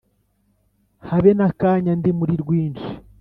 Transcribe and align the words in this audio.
habe 1.09 1.29
n'akanya 1.37 1.91
ndi 1.99 2.11
muri 2.19 2.33
rwinshi 2.43 2.89